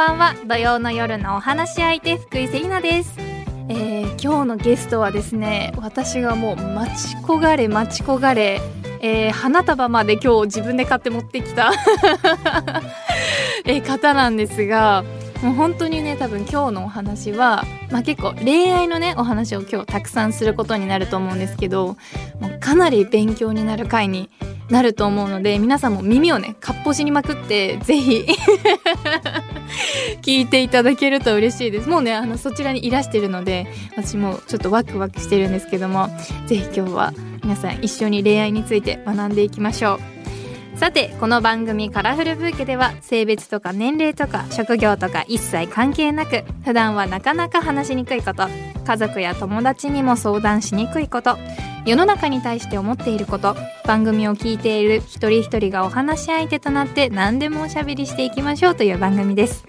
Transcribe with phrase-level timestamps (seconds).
[0.00, 0.34] ばんは。
[0.46, 3.14] 土曜の夜のお話し相手福井セリナです、
[3.68, 8.62] えー、今日のゲストはですね私がもう待ち焦がれ待ち焦がれ、
[9.02, 11.72] えー、花束まで今日自分で買って持ってきた、
[13.66, 15.04] えー方なんですが
[15.42, 21.96] もう本当にね多分今日のお話は、まあ、結構恋愛のねお話を今日たくさんすることになると思うんですけど
[22.40, 24.28] もうかなり勉強になる回に
[24.68, 28.26] なると思うので皆さんも耳をねかっぽしにまくってぜひ
[30.22, 31.88] 聞いていただけると嬉しいです。
[31.88, 36.08] もうねあのそちらにいらしてるので私もちょっとワクワクしてるんですけども
[36.46, 37.12] ぜひ今日は
[37.42, 40.19] 皆さん一緒に恋愛について学んでいきましょう。
[40.76, 48.48] さてこの番組「カラフルブーケ」では性別とか年齢とか職業とか一切関係なく普段はなかなか話しにくいこと
[48.86, 51.36] 家族や友達にも相談しにくいこと
[51.86, 53.56] 世の中に対して思っていること
[53.86, 59.64] 番組を聞いている一人一人がお話し相手となって何でもおしゃべりしていきましょうという番組です。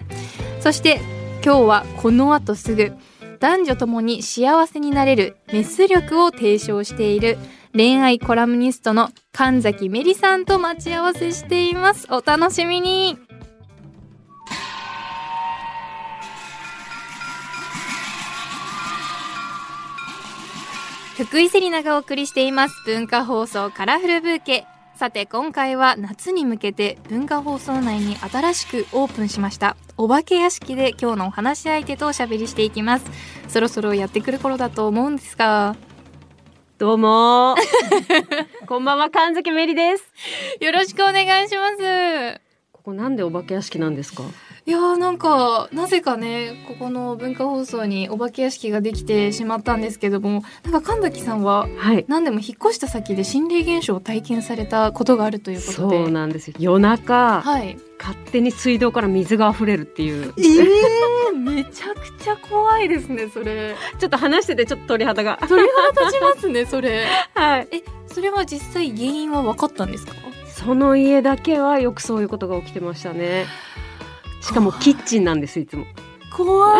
[0.60, 1.00] そして
[1.44, 2.92] 今日はこの後すぐ
[3.40, 7.36] 男女ともに幸せになれるメス力を提唱している
[7.74, 12.06] 恋愛コラムニストの神崎メリさんと待ち合わせしています。
[12.10, 13.16] お楽しみに。
[21.16, 24.66] 福井セリナがお送りしています文化放送カラフルブーケ。
[24.94, 29.78] さて今回は夏に向けて文化放送内に新しくオープンしました。
[29.96, 33.06] お化け屋敷で今日のお話し相手とおしゃべりしていきます。
[33.48, 35.74] そろそろやってくる頃だと思うんですが。
[36.82, 37.54] どうも。
[38.66, 40.04] こんばんは神崎メリです。
[40.58, 42.40] よろしくお願いします。
[42.72, 44.24] ここなんでお化け屋敷なんですか？
[44.64, 52.04] いやーなんかなぜかねここの文化放送にお化け屋敷ができてしまったんですけどもなんか神崎さんははい。
[52.06, 55.98] 何でも引っ越した先で心霊現象を体験されたことがあるということで。
[56.04, 56.54] そうなんですよ。
[56.60, 57.76] 夜中はい。
[57.98, 60.32] 勝手に水道から水が溢れるっていう。
[60.38, 63.74] えー、めちゃくちゃ怖いですねそれ。
[63.98, 65.38] ちょっと話しててちょっと鳥肌が。
[65.48, 65.60] 鳥
[65.92, 67.04] 肌立ちますねそれ。
[67.34, 67.68] はい。
[67.72, 70.12] えそれは実際原因は分かったんですか？
[70.46, 73.46] その家だけはよくそういうことが起きてましたね
[74.42, 75.86] しかもキッチンなんですいつも。
[76.36, 76.76] 怖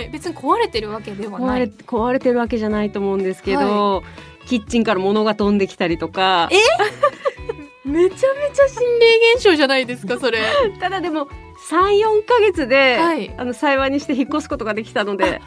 [0.00, 0.08] い。
[0.10, 1.64] 別に壊れてるわけではない。
[1.64, 4.02] 壊れ壊れてるわけじゃないと思うんですけど、
[4.46, 6.48] キッチンから物が飛んできたりとか。
[6.50, 6.56] え？
[7.84, 10.40] めちゃめちゃ心霊現象じゃないですかそれ。
[10.80, 11.28] ただでも
[11.68, 13.34] 34ヶ月で、はい。
[13.36, 15.42] あの幸いにして引っ越すことができたので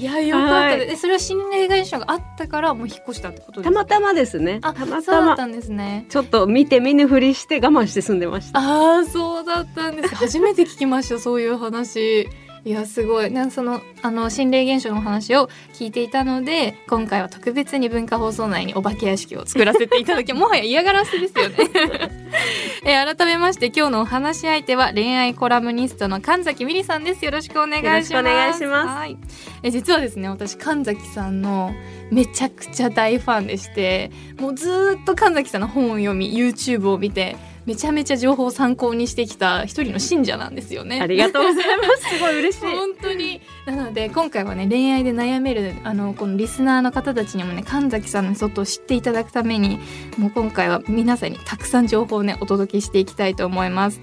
[0.00, 0.78] いやよかったはい。
[0.78, 3.74] でそれは心霊現象があったからもう引っ越したってことですか？
[3.74, 4.60] たまたまですね。
[4.62, 5.26] あたまたま。
[5.28, 6.06] だったんですね。
[6.08, 8.58] ちょっと見て見ぬふりして我慢して住んでました。
[8.58, 10.14] ああそうだったんです。
[10.14, 12.28] 初めて聞きましたそういう話
[12.64, 13.30] いやすごい。
[13.30, 21.56] なんかそのあの心霊現象の話を聞いていたので今回は特別に文化放送内にお化け屋敷を作らせていただきもはや嫌がらせですよね。
[22.84, 27.24] えー改めまして今日のお話し相手は恋愛コラムニストの神崎美里さんです。
[27.24, 27.90] よろしくお願いします。
[27.92, 28.88] よろしくお願いします。
[28.88, 29.16] はい。
[29.62, 31.72] え実はですね私神崎さんの
[32.10, 41.00] めちゃくちゃ大ファンでしてもうずーっと神崎さんの本を読み YouTube を見てめちゃめちゃ情報を参考にしてきた一人の信者なんですよね。
[41.00, 42.16] ありがとうございます。
[42.16, 42.66] すごい嬉しい。
[42.74, 43.40] 本当に。
[43.66, 49.78] なので今回はね恋愛で悩めるあのこのリスナーの方たちにもね神崎さんの外を知っていただくために
[50.16, 54.00] もう今回は皆さんにたくさん情報をねお届けしていきたいと思います。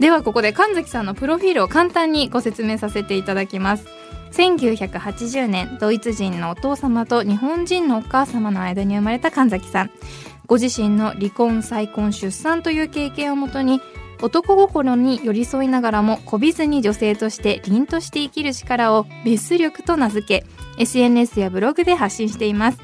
[0.00, 3.86] ではここで神崎さんのプロフィールを簡単にご説明させていただきます。
[4.32, 9.90] 1980年ドイツ人のお父様と日本人のお母様の間に生まれた神崎さん
[10.48, 13.80] ご自身の離婚再婚出産という経験をもとに
[14.20, 20.44] 男心に寄り添いながらもこびずに女性として凛として生きる力をメス力と名付け
[20.78, 22.78] SNS やブログで発信しています。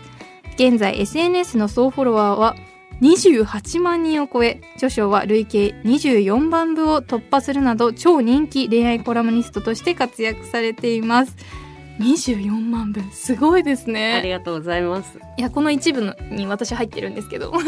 [0.54, 2.54] 現在 SNS の総フォロワーは
[3.00, 11.34] 28万人を超え著書は累計24万部を突破するなど超人気恋愛コラムニストとして活躍されています。
[12.00, 15.18] 24万部すごいですありねがとうございます。
[15.36, 17.52] いやこの一部のに私入ってるんですけど。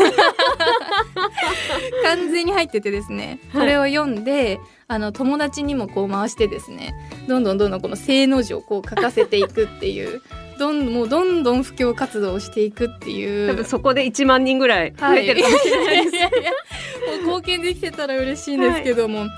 [2.03, 3.39] 完全に入っててですね。
[3.53, 4.59] これを読んで、
[4.89, 6.95] あの友達にもこう回してですね。
[7.29, 10.23] どんどんどんどんこの正の字をこう書かせていくっていう。
[10.59, 13.51] どんもうどんどん布教活動をしていくっていう。
[13.51, 16.19] 多分そこで1万人ぐらい増えてるかもしれないです、い。
[16.19, 19.31] やいやいやもう貢献できてたら嬉しいんですけども、で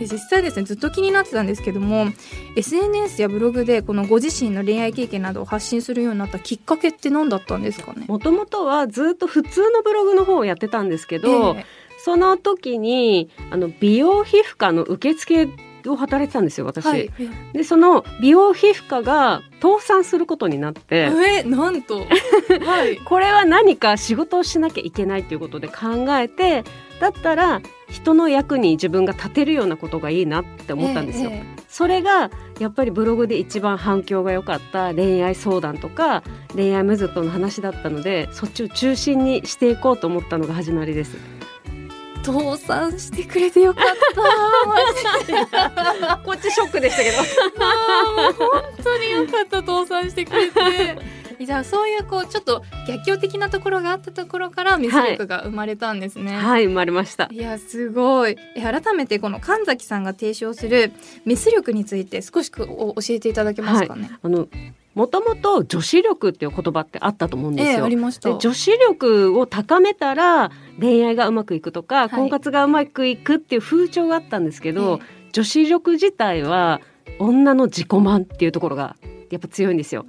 [0.00, 2.06] 実際ですねずっと気になってたんですけども
[2.56, 8.06] SNS やブログでこのご自身の恋愛経験などを発信するようになったきっかけって何だったんですかね？
[8.08, 11.64] もともとはずっと普通のブログの方をやってたんですけど、え
[11.98, 15.48] その時にあの美容皮膚科の受付
[15.86, 17.10] を働いてたんですよ私、えはい。
[17.52, 21.10] でその美容皮膚科が倒産することになって。
[21.38, 22.00] えなんと。
[22.64, 22.98] はい。
[22.98, 26.64] これは何か仕事をしなきゃいけないということで考えて
[27.00, 31.30] だったら人の役に自分が立てるようなことがいいなって思ったんですよ。
[31.30, 36.22] えええそれがやっぱりブログで一番反響が良かった恋愛相談とか
[36.54, 41.18] 恋愛メソッドの話だったのでそっちを中心にしていこうと思ったのが始まりです。
[41.18, 41.36] え
[42.24, 43.84] 倒産してくれてよかっ
[46.00, 47.18] た こっちショックでしたけど。
[48.38, 51.15] 本当によかった倒産してくれて。
[51.44, 56.36] じゃあそういうこうちょっと逆境的なところがあったところからメス力が生まれたんですね。
[56.36, 57.28] はい生まれました。
[57.30, 60.92] いやすごいえ改めてこの神崎さんが提唱する
[61.24, 64.10] メス力について少し教えていただけますかね？
[64.22, 64.48] あの
[64.94, 67.84] もともと女子力っていう言葉ってあったと思うんですええよ。
[67.84, 68.30] ありました。
[68.30, 70.50] で女子力を高めたら
[70.80, 75.00] 恋愛がうまくいくとか、い婚活がうまくいくっていう風潮があったんですけど、
[75.32, 76.80] 女子力自体は
[77.18, 78.96] 女の自己満っていうところが
[79.28, 80.06] やっぱ強いんですよ。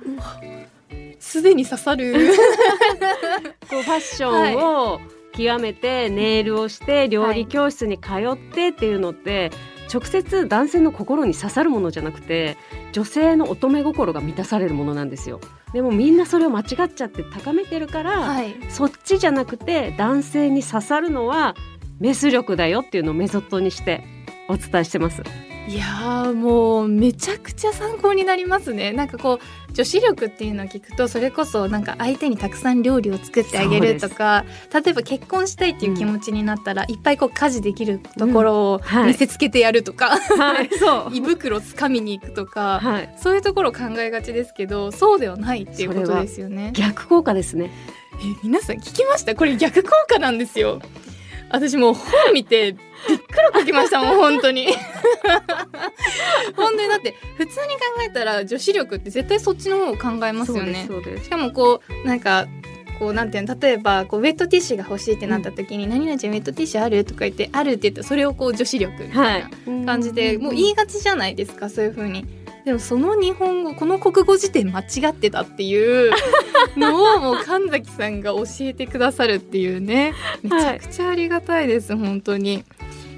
[1.20, 2.14] すでに刺さる。
[3.70, 5.00] こうファッションを
[5.34, 9.52] 極めてネイルをして料理教室に通ってっていうのって、
[9.94, 12.58] 直接男性の心に刺さるものじゃなくて
[12.92, 15.40] 女性の乙女心が満たされるものなんですよ。
[15.74, 18.56] でもみんなそれを間違っちゃって高めてるから、はい。
[18.70, 21.56] そっちじゃなくて男性に刺さるのは
[22.00, 24.04] メス力だよっていうのをメソッドにして
[24.50, 25.24] お伝えしてます。
[25.68, 40.18] いやーもうめちゃくちゃ参考になりますねなんかこう女子力っていうのを聞くとそれこそなんか相手にたくさん料理を作ってあげるとか例えば結婚したいっていう気持ちになったら、いっぱいこう家事できるところをはい見せつけてやるとか。
[41.12, 46.72] 胃袋つかみに行くとか、はい、そういうところを考えがちですけどそうではないっていうことですよね。
[46.74, 47.72] 逆効果ですね。
[48.14, 49.36] え皆さん聞きました？
[49.36, 50.80] これ逆効果なんですよ。
[51.50, 52.74] 私もう本見て
[53.08, 54.68] びっくらこきましたもん本当に
[56.56, 60.88] 本当にだって普通に考えたら女子力って絶対そっちの方を考えますよね。
[61.24, 62.48] しかもこうなんか
[63.00, 72.26] こうなんていうの例えばこうウェットティッシュが欲しいってなった時に「何々ちゃんウェットティッシュある?」とか言って「ある」って言ったらそれをこう女子力みたはいない感じで、もう言いがちじゃないですかそういう風に。
[72.68, 76.12] でもその日本語この国語辞典間違ってたっていう
[76.76, 82.66] のをもう神崎さんが教えてくださるっていうねめちゃくちゃありがたいです、本当に。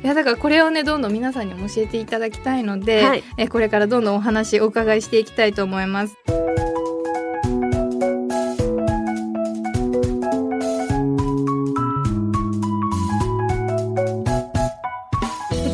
[0.03, 6.15] いやだからこれをねどんどん皆さんにも教えていただきたいので、はいえこれからどんどんお話お伺いしていきたいと思います。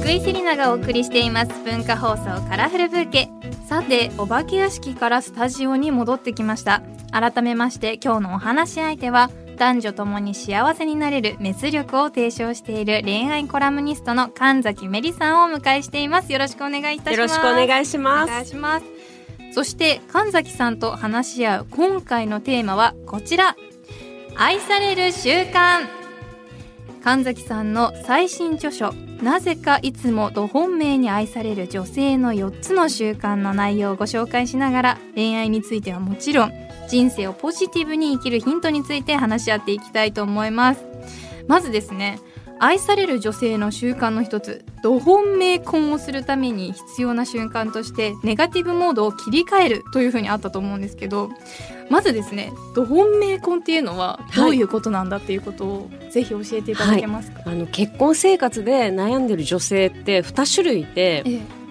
[0.01, 3.29] 福井セリナがお送りしています文化放送カラフルブーケ
[3.75, 6.81] さてお化け屋敷からスタジオに戻ってきました。
[7.11, 16.31] 改めまして今日のお話し相手は男女ともに幸せになれるメス力を提唱している恋愛コラムニストの神崎メリさんをお迎えしています。
[16.31, 17.17] よろしくお願いいたします。
[17.17, 18.51] よろしくお願いしまお願いす。
[18.51, 18.85] します。
[19.51, 23.57] そして神崎さんと話し合う今回のテーマはこちら。
[24.37, 26.04] 愛される習慣
[27.05, 28.91] 神崎さんの最新著書
[29.21, 36.51] なぜかいつもと本命に愛される女性の4つの習慣の内容をご紹介しながら恋愛についてはもちろん
[36.89, 40.83] 人生をポジティブに生きるヒントについて話し合っていきたいと思います。
[41.47, 42.19] まずですね
[42.59, 51.29] 愛される女性の習慣の一つど本命婚をするために必要な瞬間としてネガティブモードを切り替えるというふうにあったと思うんですけど
[51.89, 61.65] まずですねど本命婚っていうのはどういうことなんだっていうことをぜひ教えていただけますか、あの結婚生活で悩んでる女性って2種類いてええ。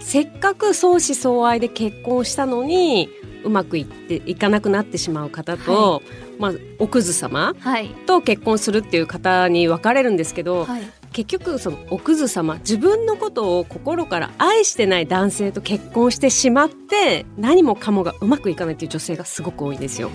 [0.00, 3.08] せっかく相思相愛で結婚したのに
[3.44, 6.02] うまくいっていかなくなってしまう方と、
[6.38, 7.88] まあ、おクズ様はい。
[8.06, 10.82] と結婚するっていう方に分かれるんですけど、はい。
[11.12, 20.10] 結局そのおクズ様自分のことを心から愛してない男性と結婚してしまって何もかもがうまくいかないっていう女性がすごく多いんですよ。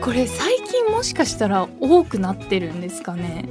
[0.00, 3.46] これ最近もしかしたら多くなってるんですかね？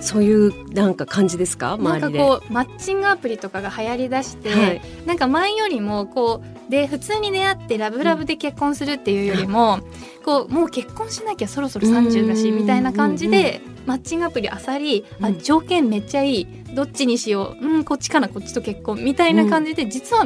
[0.00, 1.76] そういうなんか感じですか？
[1.76, 2.10] なんか。
[2.10, 4.80] こうマッチングアプリとかが流行りだして、はい。
[5.06, 9.80] なんか前よりもこうで普通に出会ってラブラブで結婚するっていうよりも、
[10.24, 15.38] こうもう結婚しなきゃそろそろ30だしうんみたいな感じでマッチングアプリあさり、あうん。
[15.38, 20.24] 条件めっちゃいいどっちにしよううんこっちかなこっちと結婚みたいな感じで、実は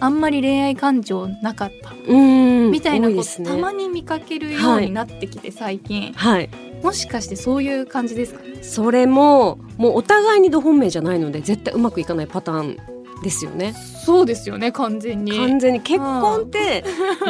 [0.00, 1.92] あんまり恋愛感情なかった。
[2.08, 2.70] うん。
[2.70, 3.48] みたいなこと、ね。
[3.50, 6.48] たまに見かけるようになってきて最近、はい
[6.82, 8.62] もしかしてそういう感じですかね？
[8.62, 12.76] それももうお互いにど本命じゃないので絶対うまくいかないパターン
[13.22, 13.74] ですよね。
[14.04, 15.32] そうですよね完全に。
[15.36, 15.80] 完全に。
[15.80, 16.84] 結婚って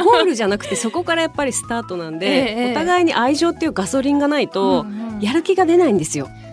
[0.05, 5.21] ゴールじゃなくてそこからやっぱりスタートなんで、 ええお互いに愛情っていうガソリンがないとうんうん。
[5.21, 6.27] やる気が出ないんですよ。
[6.27, 6.50] やっぱり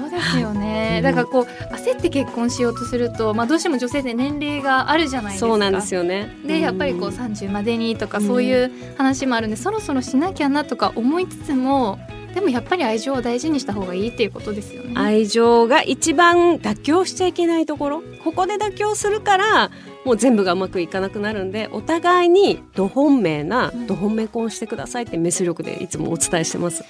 [0.00, 1.02] そうですよね、うん。
[1.02, 5.48] だからこう焦って結婚しようとすると、まあ、どうしても女性で年齢があるじゃないですか。
[5.48, 6.36] そうなんですよね。
[6.46, 8.26] でやっぱりこううん30までにとかうん。
[8.26, 11.98] そういう話もあるんで、そろそろしなきゃなとか思いつつも
[12.34, 14.92] でもやっぱり愛情を大事にした方がいいっていうことですよね。
[14.94, 18.02] 愛情が一番妥協しちゃいけないところ。
[18.22, 19.70] ここで妥協するから
[20.04, 23.86] もう全部がうまくいかなくなるんでお互いにど本命なうん。
[23.86, 26.84] ど本命婚してくださいってメス力でいつもお伝えしてます。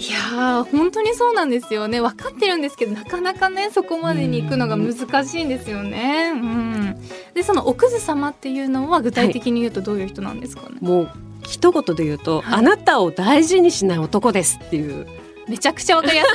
[0.00, 2.00] いやー本当にそうなんですよね。
[2.00, 6.32] 分かってるんですけどなかなかねそこまでに行くのが難しいんですよね。
[6.34, 6.96] うん、
[7.34, 11.10] でその奥津様っていうのは具体的に言うとどういう人なんですかね、もう
[11.42, 12.58] 一言で言うと、はい。
[12.60, 15.06] あなたを大事にしない男ですっていう、
[15.46, 16.30] めちゃくちゃわかりやす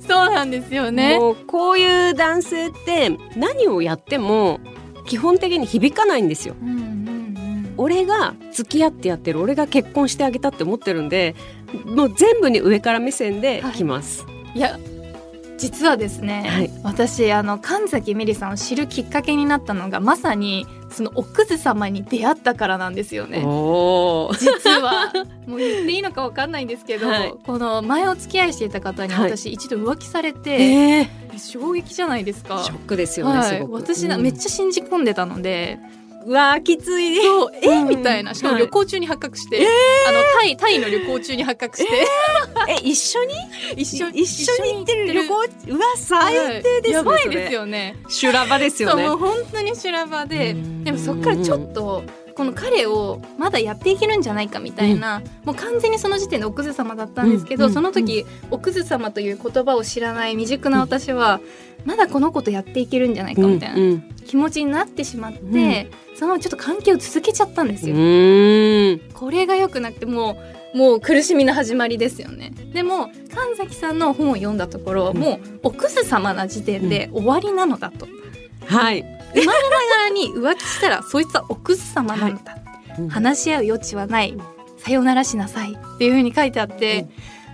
[0.00, 0.06] い。
[0.08, 1.18] そうなんですよね。
[1.18, 4.60] もうこういう男性って何をやっても
[5.06, 6.54] 基本的に響かないんですよ。
[6.62, 6.99] うん
[7.80, 11.34] 俺が付き合ってやってる俺が結婚してあげたって思ってるんで
[11.86, 14.26] もう全部に上から目線で来ます。
[14.54, 14.78] いや
[15.56, 16.70] 実はですね、はい。
[16.82, 23.40] 私あの神崎メリさんを知るきっかけになったのがまさにその奥津様に出会ったからなんですよね。
[23.40, 23.44] 実
[24.80, 25.12] は。
[25.46, 27.34] もう言っていいのかわかんないんですけど、はい。
[27.46, 29.30] この前お付き合いしていた方にはい。
[29.30, 31.38] 私一度浮気されて、えー。
[31.38, 32.62] 衝撃じゃないですか。
[32.64, 33.66] ショックですよね、はい。
[33.68, 34.22] 私な、うん。
[34.22, 35.78] めっちゃ信じ込んでたので、
[36.26, 37.16] うわーきつい。
[37.22, 37.88] そうえ、うん。
[37.88, 38.34] みたいな。
[38.34, 38.62] しかもはい。
[38.64, 39.66] 旅行中に発覚して、
[40.08, 42.06] あのタイタイの旅行中に発覚して、
[42.68, 43.34] え一緒に？
[43.76, 45.34] 一緒一緒に行ってる旅行？
[45.34, 47.96] うわ最低ですね、やばいですよね。
[48.08, 50.50] 修羅場ですよねそうもう本当に修羅場で。
[50.52, 50.84] うん。
[50.84, 52.04] でもそっからちょっと
[52.40, 57.72] この彼をまだやっていけるんじゃないかみたいな、もう完全にその時点で奥津様だったんですけど、うん。
[57.74, 61.42] その時、奥津様という言葉を知らない未熟な私は、
[61.84, 64.14] まだこの子とやっていけるんじゃないかみたいなうんうん。
[64.24, 68.98] 気持ちになってしまって、そのちょっと関係を続けちゃったんですうよ。
[69.12, 70.38] これが良くなくても
[70.74, 72.52] うもう苦しみの始まりですよね。
[72.72, 75.20] でも神崎さんの本を読んだところ、うん。
[75.20, 78.08] もう奥津様な時点で終わりなのだと。
[78.66, 79.52] はい、なが
[80.04, 82.58] らに浮気したらそいつは奥津様なのだ、
[82.98, 83.08] うん。
[83.08, 84.36] 話し合う余地はない。
[84.78, 85.72] さよならしなさい。
[85.72, 87.08] っていう風に書いてあって、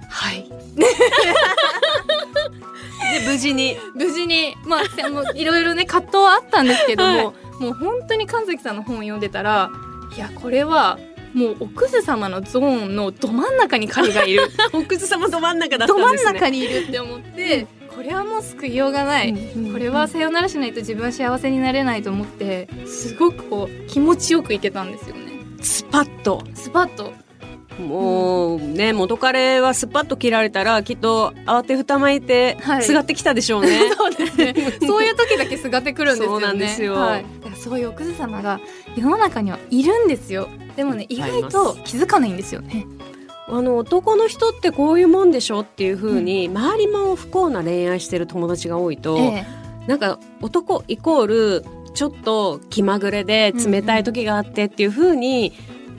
[0.09, 0.49] はい。
[3.13, 3.77] で無事に。
[3.95, 4.57] 無事に。
[4.65, 7.63] まあせもういろいろね葛藤はあったんですけども、はい。
[7.63, 9.71] もう本当に神崎さんの本を読んでたら
[10.15, 10.99] いやこれは
[11.37, 14.49] もう奥津様のゾーンのど真ん中に彼がいる。
[14.73, 16.33] 奥津様ど真ん中だったど真んんですね。
[16.33, 17.67] 中にいるって思って、
[17.97, 25.41] これはもう救いようがない、うんこれはさよならしないと自分は幸せになれないと思ってすごくこう気持ちよくいけたんですよね。
[25.63, 26.43] スパッと。
[26.55, 27.13] スパッと。
[27.81, 32.83] もうね元彼はスパッと切られたらきっと慌てふたまいてはい。
[32.83, 34.55] すがってきたでしょうね、 そうですね。
[34.87, 36.41] そういう時だけすがってくるんですよね。
[36.41, 36.95] そうなんですよ。
[36.95, 38.61] はい、だからそういう奥津様が
[38.95, 40.49] 世の中にはいるんですよ。
[40.77, 42.87] でもね意外と気づかないんですよね
[43.49, 49.47] あの男の人ってこういうもんでしょっていう風に、周りも不幸な恋愛してる友達が多いと、え
[49.87, 55.53] なんか男イコールちょっと気まぐれで冷たい時があってっていう風に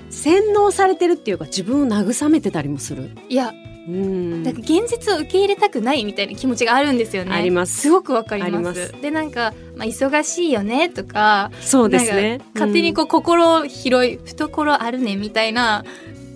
[0.10, 3.12] 洗脳されてるっていうか自分を慰めてたりもする。
[3.30, 3.54] えいや
[3.88, 4.44] うん。
[4.44, 7.32] なんか現実を受け入れたくないみたいな気持ちがあるんですよね。
[7.32, 7.82] あります。
[7.82, 8.94] すごくわかります。
[9.01, 12.42] でなんか、まあ、忙しいよねとかそうですね。
[12.54, 15.86] 勝手にこう心広い懐あるねみたいな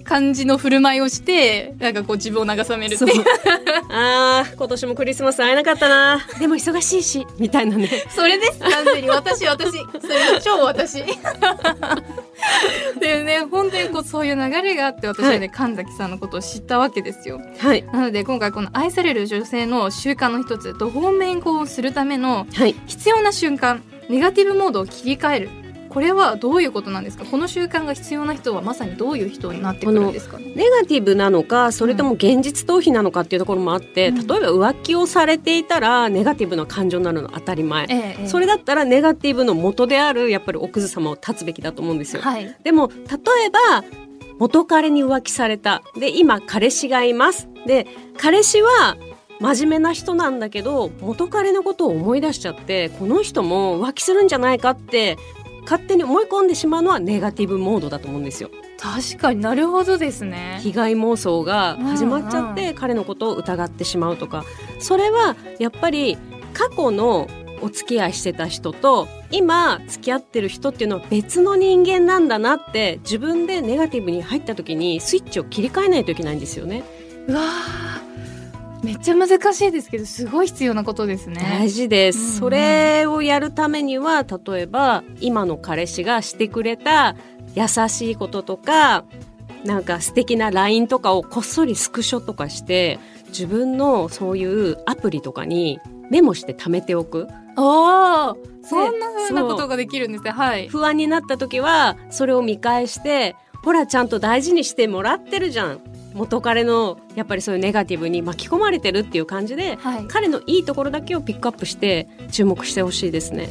[0.04, 3.24] 感じの振る舞いをしてなんかこう自分を慰めるっていう。
[3.90, 6.26] あー今年もクリスマス会えなかったな。
[6.40, 7.26] でも忙しいし。
[7.38, 7.90] みたいなね。
[8.10, 9.10] それです完全に。
[9.10, 9.72] 私私。
[9.72, 11.02] それ超私。
[11.02, 11.06] っ
[13.00, 17.42] ていうね本当にこうそういう流れがあって私はね、神崎さんのことを知ったわけですよ。
[17.60, 17.84] はい。
[17.92, 22.76] なので今回この愛される女性の習慣の一つ途方面婚をするためのはい。
[22.88, 25.50] 必要な瞬間ネガティブモードを切り替える
[25.92, 27.26] これはどういうことなんですか？
[27.26, 30.38] この習慣が必要な人はまさにどういう人になってくるんですか？
[30.38, 34.28] ねネガティブなのかそれとも現実逃避なのかっていうところもあって、うん。
[34.28, 38.28] 例えば浮気をされていたらネガティブな感情になるの当たり前、ええええ。
[38.28, 42.22] それだったらネガティブの元であるやっぱり奥津様を立つべきだと思うんですよ。
[42.22, 42.56] はい。
[42.64, 42.96] でも例
[43.46, 43.84] えば
[44.40, 45.84] 元彼に浮気された。
[46.00, 47.50] で今彼氏がいます。
[47.68, 47.86] で
[48.18, 48.98] 彼氏は
[49.42, 55.18] 真面目な人なんだけど元彼のことを思い出しちゃってこの人も浮気するんじゃないかって
[55.64, 58.50] 勝手に思い込んでしまうのはネガティブモードだと思うんですよ。
[58.80, 64.44] 確かになるほどですね被害妄想が始まっちゃって、彼のことを疑ってしまうとか
[64.80, 66.18] それはやっぱり
[66.54, 67.28] 過去の
[67.62, 76.84] お付き合いしてた人と今付き合ってる人っていうのは別の人間なんだなって自分でネガティブに入った時にスイッチを切り替えないといけないんですよね。
[77.28, 78.11] うわー
[78.84, 81.42] めっちゃ難しいですけどすごい必要なことですね。
[81.42, 82.34] 大事です、うんうん。
[82.40, 87.16] それをやるためには例えば今の彼氏がしてくれた
[87.56, 89.06] 優しいこととか
[89.66, 97.28] なんか素敵な LINE とかをこっそりスクショとかして自分のそういうアプリとかにメモして貯めておく。
[97.58, 100.32] ああそんな風なことができるんですね。
[100.32, 100.68] はい。
[100.70, 105.80] 不安になった時はそれを見返してほらちゃんと大事にしてもらってるじゃん
[106.14, 113.50] 元彼のやっぱりそういうネガティブに巻き込まれてるっていう感じで、はい、彼のいいところだけをピックアップして注目してほしいですね。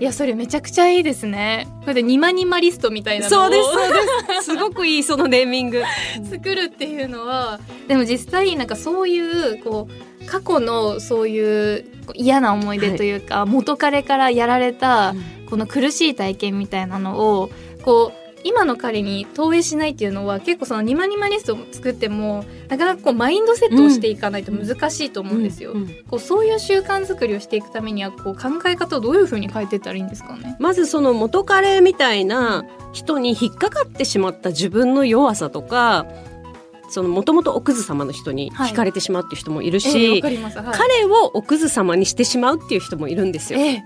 [0.00, 3.94] いやそれめちゃくちゃいいですねこれでニマニマリストみたいなそうですそうで
[4.40, 4.44] す。
[4.52, 5.82] すごくいいそのネーミング。
[6.30, 9.88] 作るっていうのはでも実際なんかそういうこ
[10.22, 15.14] う過去のそういう嫌な思い出というか、元彼からやられた
[15.48, 17.50] この苦しい体験みたいなのを
[17.82, 25.74] こう今の彼に投影しないっていうのは結構そのニマニマリストを作ってもなかなかこうマインドセットをしていかないと難しいと思うんですよ。
[26.08, 30.56] こうそういう習慣作りをしていくためにはこう考え方をどういうふうに変えていったらいいんですかね。
[30.58, 36.06] まずその元彼みたいな人に引っかかってしまった自分の弱さとか
[36.88, 40.58] そのもともとおクズ様の人に惹かれてしまうっていう人もいるし、ええわかります。
[40.58, 40.76] はい。
[40.76, 43.60] 彼をおクズ様にしてしまうっていう人もいるんですよ。
[43.60, 43.84] ええ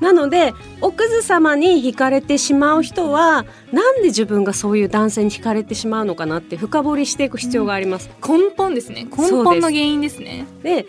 [0.00, 8.10] なのでおクズ様に惹かれてしまう人はなんで自分がそういう男性に惹かれてしまうのかなって深掘りしていく必要があります。
[8.26, 9.04] 根本ですね。
[9.04, 10.46] 根本の原因ですね。
[10.62, 10.86] で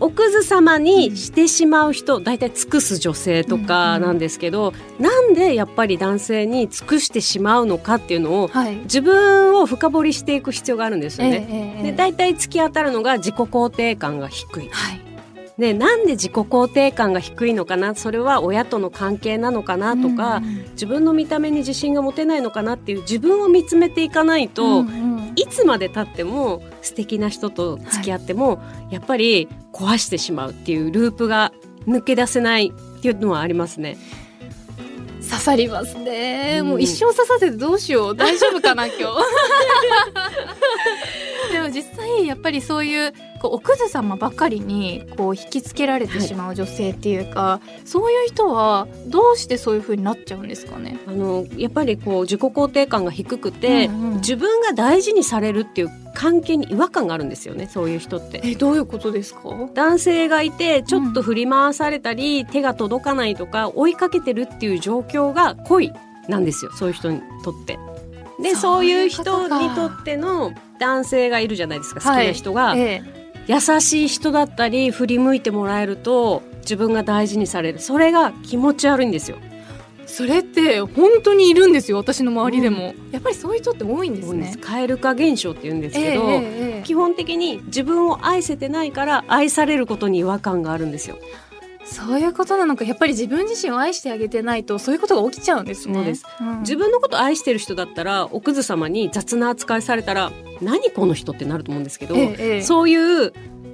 [0.00, 8.76] おクズ様にしてしまう人大体尽くす女性とかなんですけど、なんでやっぱり男性に尽くしてしまうのかっていうのをはい。
[8.78, 11.46] 自分を深掘りしていく必要があるんですよね。
[11.48, 14.68] ええええで大体突き当たるのが自己肯定感が低い。
[14.70, 15.11] はい。
[15.58, 17.94] でなんで自己肯定感が低いのかな？
[17.94, 19.96] それは親との関係なのかな？
[19.96, 20.64] とか、うんうん。
[20.72, 25.32] 自分の見た目に自信が持てないのかなっていう自分を見つめていかないと、うんうん。
[25.36, 31.52] いつまでたっても素敵な人と付き合っても、やっぱり壊してしまうっていうループが
[31.86, 33.98] 抜け出せないっていうのはありますね。
[35.22, 36.68] 刺さりますね、うん。
[36.68, 38.16] もう一生刺させてどうしよう？
[38.16, 39.02] 大丈夫かな今日？
[41.52, 51.00] でも実際やっぱりそういうこうおクズ様ばかりにこう引きつけられてしまう女性っていうか、そういう人はどうしてそういう風になっちゃうんですかね？
[51.06, 54.14] あのやっぱりこう自己肯定感が低くて、うんうん。
[54.22, 58.40] 自分が大事にされるっていう関係に違和感があるんですよねそういう人って。
[58.44, 59.40] えどういうことですか？
[59.74, 65.92] 男性がいてちょっと振り回されたり、手が届かないとか追いかけてるっていう状況が恋
[66.28, 67.76] なんですよそういう人にとって。
[68.40, 73.02] でそそうういう人にとっての男性がいるじゃないですか好きな人が、え
[73.46, 77.80] 優しい人だったり振り向いてもらえると自分が大事にされる。
[77.80, 79.36] それが気持ち悪いんですよ。
[79.40, 79.52] え
[80.06, 84.54] それって本当にいるんですよ私の周りでも、やっぱりそういう人って多いんですね。
[84.60, 86.40] 蛙化現象って言うんですけど、えええ
[86.76, 86.82] ええ。
[86.84, 91.18] 基本的に自分を愛せてないから愛されることに違和感があるんですよ。
[91.92, 92.84] そういうことなのか。
[92.84, 95.94] やっぱり自分自身を愛してあげてないとそういうことが起きちゃうんですね。
[95.94, 96.60] そうです、ん。
[96.60, 102.62] 自分のこと愛してる人だったらおクズ様に雑な扱いされたら何この人ってなると思うんですけど、ええええ。
[102.62, 103.32] そういう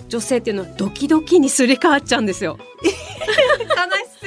[0.08, 2.58] 女性っていうのはドキドキにすり替わっちゃうんですよ。
[2.82, 2.88] 悲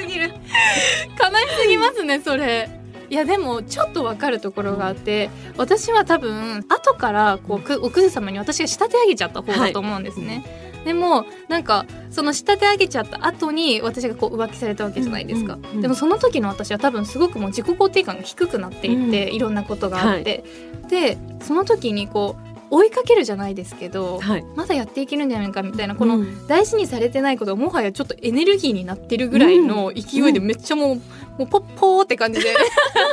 [0.00, 0.28] すぎる。
[0.28, 2.70] 悲しすぎますねそれ。
[3.10, 5.28] いやでもちょっとわかるところがあって
[5.58, 20.44] 私は多分後からこうくおクズ様に私が仕立て上げちゃった方だと思うんですね、でもなんかその仕立て上げちゃった後に私がこう浮気されたわけじゃないですか、うんうんうんでもその時の私は多分すごくもう自己肯定感が低くなっていって、いろんなことがあって、
[20.88, 26.46] でその時にこう追いかけるじゃないですけど、はい、まだやっていけるんじゃないかみたいなこのうん。
[26.46, 31.00] 大事にされてないことがもはやちょっとエネルギーになってるぐらいの勢いでめっちゃもう,、
[31.38, 32.54] もうポッポーって感じで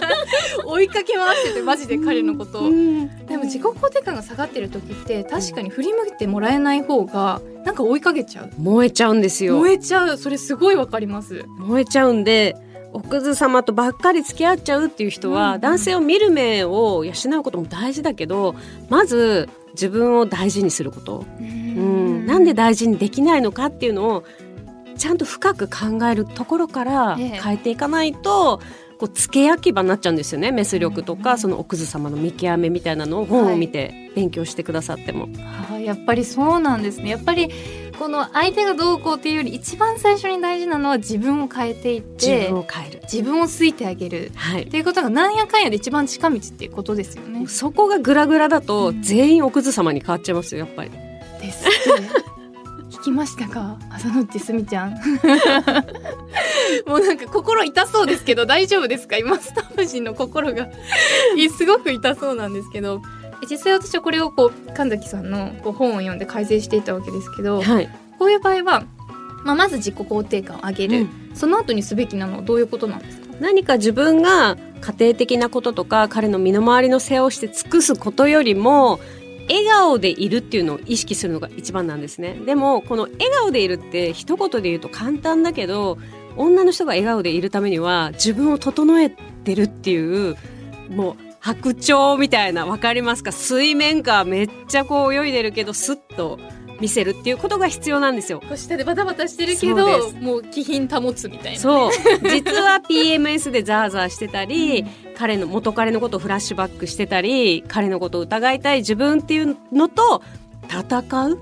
[0.65, 2.61] 追いかけ回しててマジで彼のことを。
[2.67, 3.25] うん。
[3.25, 8.49] でも自己肯定感が下がってる時って確かに振り向いてもらえない方がなんか追いかけちゃう。
[8.57, 9.57] 燃えちゃうんですよ。
[9.57, 10.17] 燃えちゃう。
[10.17, 11.45] それすごいわかります。
[11.59, 12.55] 燃えちゃうんで
[12.91, 15.61] おクズ様とばっかり付き合っちゃうっていう人は、うん。
[15.61, 18.55] 男性を見る目を養うことも大事だけど
[18.89, 24.23] まず自分を大事にすること、うん、なんで大事にできないのかっていうのを
[24.99, 27.41] ちゃんと深く考えるところからええ。
[27.41, 28.59] 変えていかないと、
[28.99, 30.51] こう付け焼き場になっちゃうんですよね。
[30.51, 35.29] メス力とか、うんそのおクズ様の見極めみたいなのを本を見て勉強してくださっても。
[35.39, 37.09] あーやっぱりそうなんですね。
[37.09, 37.49] やっぱり
[37.97, 44.31] この相手がどうこうっていうより一番最初に大事なのは自分を変えていっ自て分を変える、自分を好いてあげる。
[44.35, 44.63] はい。
[44.63, 47.47] っていうことがなんやかんやで一番近道っていうことですよね。
[47.47, 49.01] そこがグラグラだとうん。
[49.01, 50.91] 全員おクズ様に変わっちゃいますよやっぱり。
[51.41, 52.38] ですって。
[52.99, 53.77] 聞きましたか？
[53.89, 54.91] 朝のうちすみちゃん。
[56.85, 59.17] もうなんか心痛そうですけど大丈夫ですか？
[59.17, 60.67] 今スタッフ陣の心が。
[61.37, 63.01] い すごく痛そうなんですけど。
[63.49, 68.83] 実際私はこれをこう神崎さんのこう本を読んで改善していたわけですけどはい、こういう場合は、
[69.45, 71.31] まあ、まず自己肯定感を上げる、うん。
[71.35, 73.27] その後にすべきなのはどういうことなんですか？
[73.39, 78.99] 何か自分が家庭的なこととか彼の身の回りの世話をして尽くすことよりも
[79.49, 82.35] 笑顔でいるっていうのを意識するのが一番なんですね。
[82.45, 85.97] でもこの笑顔でいるって一言で言うと簡単だけど
[86.37, 90.37] 女の人が笑顔でいるためには自分を整えてるっていう
[90.89, 93.31] もう白鳥みたいな分かりますか？
[93.31, 96.39] 水面下めっちゃこう泳いでるけどスッと
[96.79, 98.41] 見せるっていうことが必要なんですよ。
[98.55, 101.91] 下でバタバタしてるけどもう気品保つみたいなそう。
[102.29, 104.85] 実は PMS でザーザーしてたり、
[105.17, 110.21] 彼の元彼のことをフラッシュバックしてたり彼のことを疑いたい自分っていうのと
[110.69, 111.37] 戦う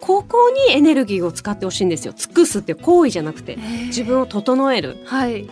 [0.00, 2.12] ここにエネルギーを使ってほしいんですよ。
[2.16, 3.56] 尽くすって行為じゃなくて
[3.86, 4.96] 自分を整える。
[5.04, 5.48] はい。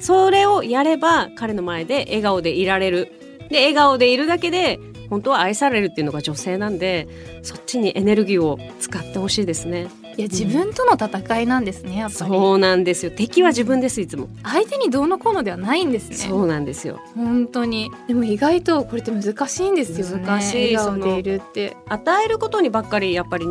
[0.00, 3.12] それをやれば彼の前で笑顔でいられる。
[3.50, 4.78] で笑顔でいるだけで
[5.10, 7.08] 本当は愛されるっていうのが女性なんで
[7.42, 9.88] そっちにエネルギーを使ってほしいですね。
[10.16, 12.30] いや自分との戦いなんですねやっぱり。
[12.30, 13.12] そうなんですよ。
[13.14, 14.28] 敵は自分ですいつも。
[14.42, 16.16] 相手にどうのこうのではないんですね。
[16.16, 17.00] そうなんですよ。
[17.14, 17.90] 本当に。
[18.08, 21.76] でも意外とこれって難しいんですよね難しい笑顔でいるって。
[21.88, 23.46] 与えることにばっかりやっぱり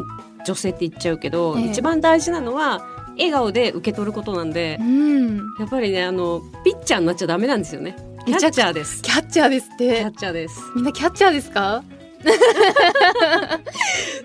[0.45, 1.65] 女性って言っちゃうけど、ええ。
[1.65, 2.85] 一番大事なのは
[3.19, 5.37] 笑顔で受け取ることなんでうん。
[5.59, 7.95] やっぱりねあのピッチャーになっちゃダメなんですよね。
[8.25, 9.01] キャッチャーです。
[9.01, 10.59] キャッチャーですっキてャッチャーです。
[10.75, 11.83] みんなキャッチャーですか？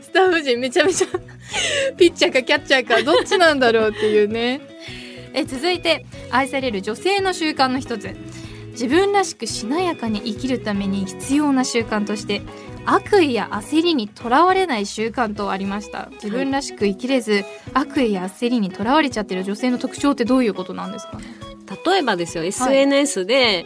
[0.03, 1.07] スタッフ陣めちゃめちゃ
[1.97, 4.61] ピッチャーかキャッチャーかどっちなんだろうっていうね。
[5.37, 8.09] え続いて愛される女性の習慣の一つ
[8.75, 12.43] 自分らしくしなやかに生きるために必要な習慣として
[12.87, 16.11] 悪意や焦りにとらわれない習慣とありました。
[16.15, 21.17] 自分らしく生きれず、悪意や焦りにとらわれちゃってる女性の特徴ってどういうことなんですか？
[21.17, 21.25] ね
[21.87, 23.65] 例えばですよ SNS で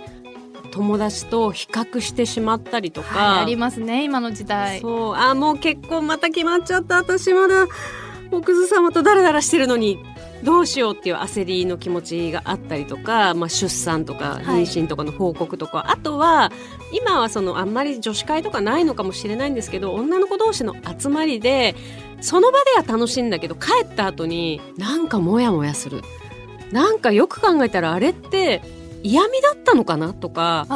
[0.71, 4.81] 友達と比較してしまったりとか、はいありますね今の時代。
[4.81, 5.15] そう。
[5.17, 6.97] あもう結婚また決まっちゃった。
[6.97, 7.67] 私まだ
[8.31, 9.99] 奥津様とダラダラしてるのに
[10.45, 14.63] どうしようっていう焦りの気持ちがあったりとか、まあ、出産とかはい。
[14.63, 16.53] 妊娠とかの報告とか、あとは
[16.93, 21.75] 今はそのあんまり女子会とかないのかもしれないんですけど女の子同士の集まりで
[22.21, 26.03] その場では楽しいんだけど帰った後になんかモヤモヤする。
[26.73, 28.61] なんかよく考えたらあれって
[29.03, 30.67] 嫌味だったのかなとか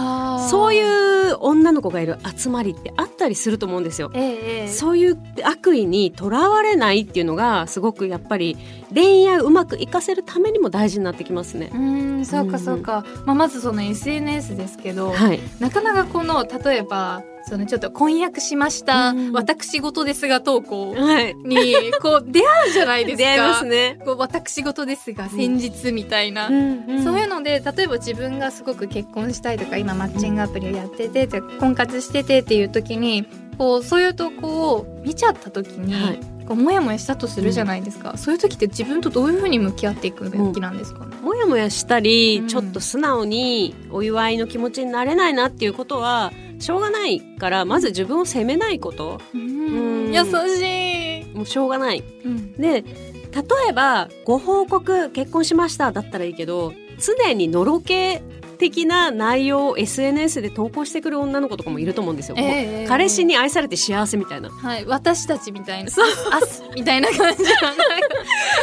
[0.50, 0.82] そううい
[1.30, 4.10] う女の子がいる集まりってあったりすると思うんですよ。
[4.14, 4.68] ええええ。
[4.68, 8.56] そういう悪意にとらわれないっていうのがすごくやっぱり
[8.94, 11.70] 恋愛をうまくいかせるためにも大事になってきますね。
[11.72, 19.32] うーんそうかそうか、まあ、まずその SNS ですけど、はい、なかなかこの例えばそのちょっと婚約しました、うん。
[19.32, 23.18] 私事ですが投稿はい、にこう 出会うじゃないですか。
[23.18, 23.98] 出会いますね。
[24.04, 33.26] こう私事ですが先日みたいな、んそういうので例えば自分がすごく結婚したいとか今マッチングアプリをやってて、で婚活しててっていう時に
[33.58, 36.20] こうそういう投稿を見ちゃった時に、はい。
[36.42, 42.48] こうモヤモヤしたとするじゃないですか、そういう時って自分とどういうふうに向き合っていくべきなんですかね、もやもやしたり、うん。
[42.48, 49.20] ちょっと素直にお祝いの気持ちになれないなっていうことはしょうがないからまず自分を責めないこと。
[49.34, 50.12] うん。
[50.12, 52.02] 優しい、もうしょうがない。
[52.24, 52.52] うん。
[52.54, 52.84] で
[53.32, 58.22] 例えばご報告結婚しましただったらいいけど常にのろけ
[58.62, 62.36] 的な内容を SNS で投稿してくる女の子とかもいると思うんですよ。
[62.38, 64.50] ええ彼氏に愛されて幸せみたいな。
[64.50, 67.42] はい、私たちみたいな、そうあすみたいな感じ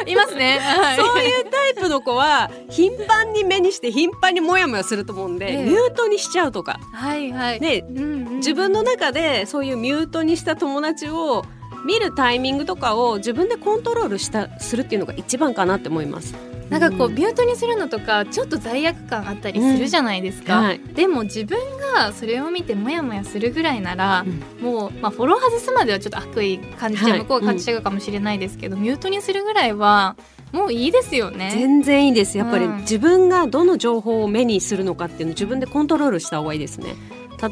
[0.10, 0.60] いますね。
[0.60, 7.60] はい、そういうタイプの子は頻繁に目にして頻繁にモヤモヤすると思うんで、ええミュートにしちゃうとか、はいはい。
[7.60, 11.44] ね、うんうん自分の中でそういうミュートにした友達を
[11.86, 16.36] 見るタイミングとかを自分でコントロールしたするっていうのが一番かなって思います。
[16.70, 20.62] なんかこううんミュートにするのとかちょっと罪悪感あったりするじゃないですか。
[20.62, 20.80] はい。
[20.80, 21.58] でも自分
[21.96, 24.26] がそれを見てモヤモヤするぐらいなら、
[24.62, 30.16] もうまあフォロー外すまではちょっと悪意感じちゃう、はい向こうが感じちゃうかもしれないですけど、ミュートにするぐらいは
[30.52, 31.52] もういいですよね。
[31.54, 32.38] 全然いいです。
[32.38, 32.78] やっぱりうん。
[32.82, 36.96] 自分がどの情報を目にするのかっていうのを自分でコントロールした方がいいですね。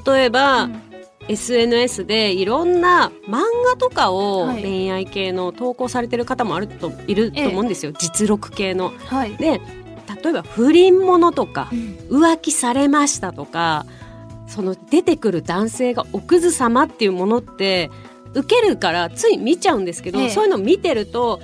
[0.05, 0.81] 例えば、うん
[1.27, 4.61] SNS でいろんな漫画とかをはい。
[4.61, 8.91] 恋愛系の投稿されてる方もあるといると思うんですよ、実録系の。
[9.05, 9.35] はい。
[9.37, 9.61] で
[10.23, 11.97] 例えば不倫ものとかうん。
[12.21, 13.85] 浮気されましたとか
[14.47, 17.91] その出てくる男性がおクズ様っていうものって
[18.33, 20.29] 受けるからつい見ちゃうんですけど、ええ。
[20.29, 21.41] そういうのを見てると、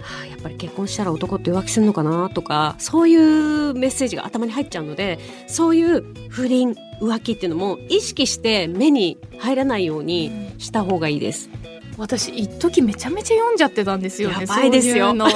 [0.00, 11.50] はあ、やっぱり結婚したら男って浮気するのかなとかそういうメッセージが頭に入っちゃうのでそういう不倫浮気っていうのも意識して目に入らないようにした方がいいです。
[11.96, 14.92] 私一時めちゃめちゃ読んじゃってたんですよねやばいですよ。
[14.92, 15.28] そういうの。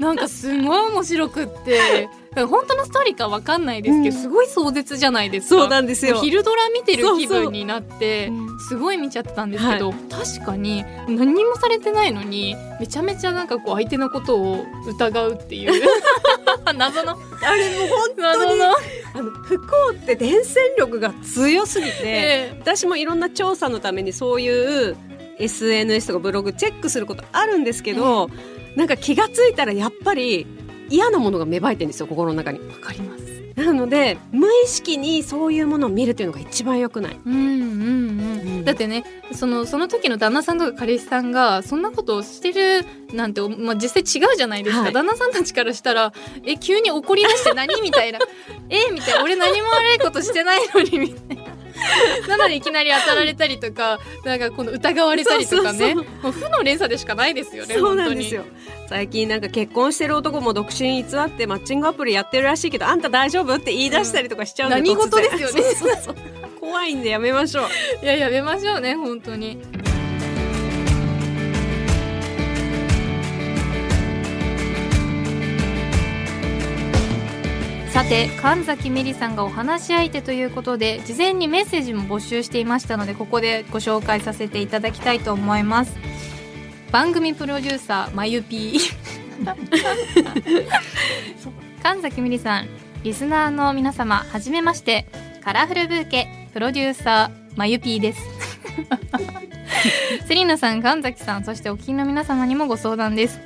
[0.00, 4.22] なんかすごい面白くって本当のストーリーかわかんないですけど、うん。
[4.22, 5.60] すごい壮絶じゃないですか。
[5.60, 6.20] そうなんですよ。
[6.20, 15.82] 昼ドラ見てる気分になってうんすごい見ちゃってたんですけど、確かに何にもされてないのにめちゃめちゃなんかこう相手のことを疑うっていう。
[16.76, 17.12] 謎の。
[17.42, 18.64] あれもう本謎の、
[19.14, 24.96] あの不幸って伝染力が強すぎて、え私もいろんな調査のためにそういう
[25.38, 28.30] SNS とかブログチェックすることあるんですけど、
[28.76, 30.46] なんか気がついたらやっぱり
[30.90, 32.60] 嫌なものが芽生えてるんですよ心の中に。
[32.62, 33.24] えわかります
[33.56, 37.20] なので無意識にそういうものを見るっていうのが一番良くない。
[37.24, 37.42] うんうんう
[38.60, 46.12] ん、だってねそのその時の旦那さんとか彼氏さんがそんなことをしてるなんて、まあ、実際違うじゃないですか、はい旦那さんたちからしたら
[46.44, 48.18] 「え急に怒り出して何?」みたいな
[48.70, 51.43] 「えみたいな「俺何も悪いことしてないのに」みたいな。
[52.28, 55.94] なのでいきなり当たられたりとかなんかこの疑われたりとかね。
[55.94, 58.44] そうもう負の連鎖でしかないですよねそうなんですよ。
[58.88, 66.02] 最近なんか結婚してる男も独身偽ってマッチングアプリやってるらしいけどあんた大丈夫って言い出したりとかしちゃうんで、何突然事ですよね。
[66.60, 68.04] 怖いんでやめましょう。
[68.04, 69.58] いややめましょうね本当に
[77.94, 85.96] さて神崎メリさんがお話し相手ということで事前にメッセージも募集していましたのでここでご紹介させていただきたいと思います。
[86.90, 88.80] 番組プロデューサーまゆぴー。
[91.84, 92.68] 神崎メリさん
[93.04, 95.06] リスナーの皆様はじめまして
[95.44, 98.20] カラフルブーケプロデューサーまゆぴーです。
[100.26, 103.38] セリーナさん神崎さんそしてお聞きの皆様にもご相談です。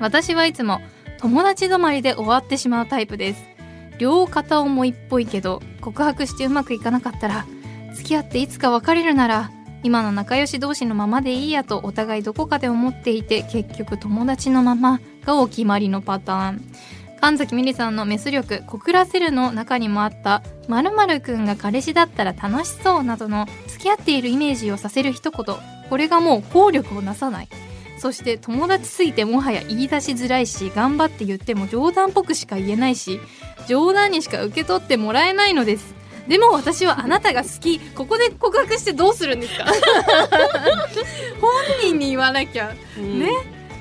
[0.00, 0.80] 私はいつも
[1.18, 3.51] 友達止まりで終わってしまうタイプです。
[3.98, 7.46] 両片思いっぽいけど告白してうまくいかなかったら
[7.94, 9.50] 付き合っていつか別れるなら
[9.82, 16.72] 今の仲良し同士のままでいいやとお互いどこかで思っていて結局友達のままがお決まりのパターン。
[17.20, 25.56] 神崎美里さんのメス力告らせるの中にもあった〇〇くんが彼氏だったら楽しそうなどの付き合っているイメージをさせる一言。
[25.88, 27.48] これがもう効力をなさない。
[28.02, 33.20] そして友達すぎてもはや言い出しづらいし頑張って言っても冗談っぽくしか言えないし
[33.68, 35.94] 冗談にしか受け取ってもらえないのです。
[36.26, 37.78] でも私はあなたが好き。
[37.78, 39.66] ここで告白してどうするんですか？
[41.40, 41.50] 本
[41.82, 42.72] 人に言わなきゃ。
[42.96, 43.30] ね？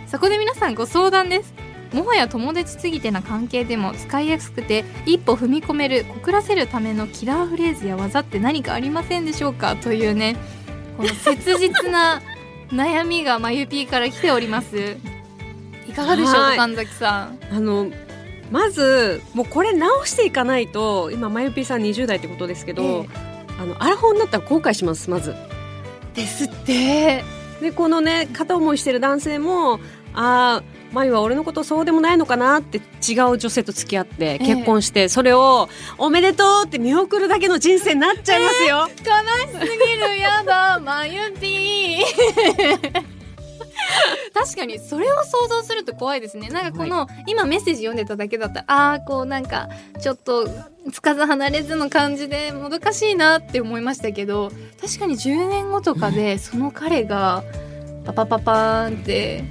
[0.07, 1.53] そこで皆さんご相談です。
[1.93, 9.75] もはや友達すぎてな関係でも使いやすくて一歩踏み込める告らせるためのキラーフレーズや技って何かありませんでしょうか？
[9.77, 10.35] というね。
[10.97, 12.21] この切実な
[12.71, 14.97] 悩みがまゆぴーから来ております。
[15.87, 16.57] いかがでしょうかはい。
[16.57, 17.39] 神崎さん。
[17.51, 17.91] あの
[18.49, 23.09] まずもうこれ直していかないと今まゆぴーさん20代ってことですけど、え
[23.59, 25.35] あのアラフォーになったら後悔しますまず。
[26.13, 27.23] ですって。
[27.61, 29.75] でこのね片思いしてる男性も
[30.13, 38.77] ああまゆは俺のことそうでもないのかなって違う女性と付き合ってえ結婚して、それをおめでとうって見送るだけの人生になっちゃいますよ。
[38.79, 40.17] 悲しすぎる。
[40.19, 40.79] やだ。
[40.79, 43.21] まゆぴー。
[44.33, 46.49] 確かにそれを想像すると怖いですね。
[46.49, 48.61] なんかこの、今メッセージ読んでただけだった。
[48.61, 49.69] らあーこうなんか
[50.01, 50.47] ちょっと
[50.91, 54.51] つかず離れずの感じでもどかしいなって思いましたけど
[54.81, 57.43] 確かに10年後とかでその彼が
[58.05, 59.43] パパパパーンって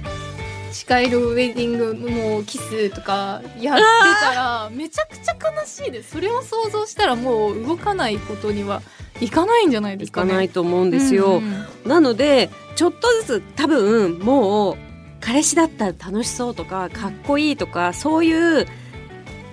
[0.71, 3.81] 誓えるウェディングもうキスとかやって
[4.23, 8.81] たらめちゃくちゃ悲しいですそれを想像したらもう動かないことには
[9.19, 10.29] いかないんじゃないでいすかね。
[10.29, 11.37] かないと思うんですよ。
[11.37, 14.77] うんうんなのでちょっとずつ多分もう
[15.19, 18.65] 彼氏だったら楽しそうとかかっこいいとかそういう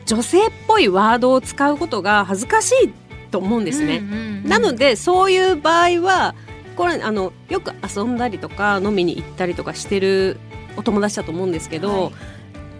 [0.06, 2.92] 女性っぽいワードを使うことが恥ずかしい
[3.30, 3.98] と思うんですね。
[3.98, 6.34] うんうんうんなのでそういう場合は
[6.76, 10.38] これあのよく遊んだりとか飲みに行ったりとかしてる
[10.78, 12.12] お友達だと思うんですけど、はい。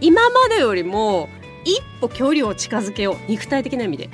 [0.00, 1.28] 今までよりも
[1.64, 3.16] 一歩距離を近づけよう。
[3.28, 4.08] 肉体的な意味で。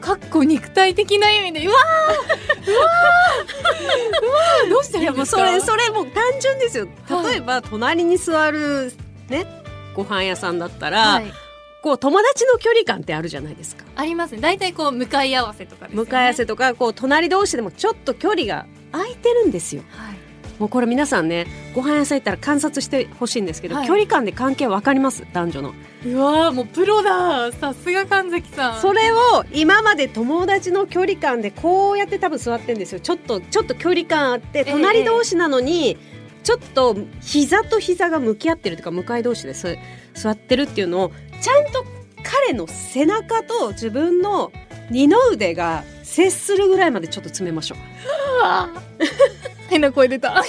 [0.00, 1.66] かっこ肉体的な意味で。
[1.66, 6.88] うわーうわーうわーどうしたらいやもうそれそれもう単純ですよ。
[7.08, 7.32] はい。
[7.32, 8.92] 例えば隣に座る
[9.28, 9.46] ね
[9.94, 11.32] ご飯屋さんだったら、はい。
[11.82, 13.84] こう友達の距離感ってあるじゃないですか。
[13.94, 14.40] ありますね。
[14.40, 15.94] 大体こう向かい合わせとかね。
[15.94, 19.82] 向かい合わせとかこう隣同士でもちょっと距離が空いてるんですよ。
[19.90, 20.15] はい
[20.58, 23.86] もうこれ皆さんねご飯屋さん行ったら観察してほしいんですけど、はい。
[23.86, 25.26] 距離感で関係わかります？
[25.32, 25.74] 男女の。
[26.04, 28.80] うわーもうプロださすが神崎さん。
[28.80, 33.00] それを今まで友達の距離感でこうやって多分座ってんですよ。
[33.00, 35.98] ちょっとちょっと距離感あってえ隣同士なのに、
[36.42, 39.52] ちょっと膝と膝が向き合ってるというか向かい同士で
[40.14, 41.84] 座ってるっていうのをちゃんと
[42.22, 44.52] 彼の背中と自分の
[44.90, 47.78] 二の腕が接するぐらいまでちょっと詰めましょう。
[49.68, 50.44] 変な声出た。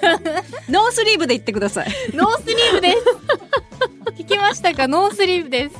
[0.70, 1.88] ノースリーブで言ってください。
[2.14, 2.98] ノースリーブです。
[4.22, 4.88] 聞きましたか？
[4.88, 5.76] ノースリーブです。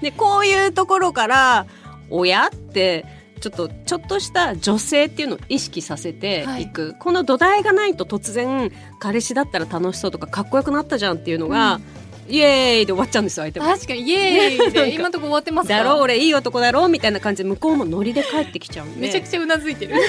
[0.00, 1.66] でこういうところから
[2.08, 3.04] 親って
[3.40, 11.99] ちょっとちょっとした女性っていうのを意識させていく、この土台がないと突然彼氏だったら楽しそうとかかっこよくなったじゃんっていうのが、うん
[12.30, 13.66] イエーイで終わっちゃうんですよ相手も。
[13.66, 19.00] 確かにイエーイで今のとこ終わってますかだろう俺いい男だろうみたいな感じで向こうもノリで帰ってきちゃうんで。
[19.00, 19.94] めちゃくちゃうなずいてる。